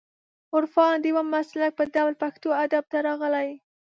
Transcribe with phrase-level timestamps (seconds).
[0.55, 3.49] عرفان د یو مسلک په ډول پښتو ادب ته راغلی